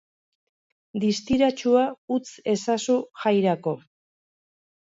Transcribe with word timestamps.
Distiratsua 1.03 1.83
utz 2.17 2.25
ezazu 2.57 2.97
jairako. 3.27 3.79